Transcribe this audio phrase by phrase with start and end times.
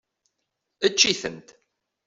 [0.85, 1.37] Ečč-iten!